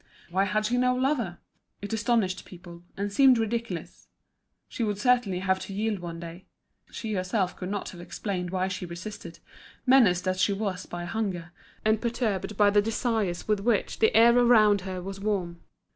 [0.31, 1.37] Why had she no lover?
[1.79, 4.07] It astonished people, and seemed ridiculous.
[4.67, 6.45] She would certainly have to yield one day.
[6.89, 9.37] She herself could not have explained why she resisted,
[9.85, 11.51] menaced as she was by hunger,
[11.85, 15.59] and perturbed by the desires with which the air around her was warm.